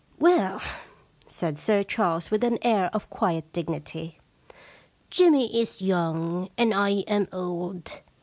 * 0.13 0.19
Well,' 0.19 0.63
said 1.27 1.59
Sir 1.59 1.83
Charles, 1.83 2.31
with 2.31 2.43
an 2.43 2.57
air 2.63 2.89
of 2.91 3.11
quiet 3.11 3.53
.dignity, 3.53 4.17
* 4.63 5.09
Jimmy 5.11 5.55
is 5.61 5.79
young 5.83 6.49
and 6.57 6.73
I 6.73 6.89
am 7.07 7.27
old. 7.31 8.01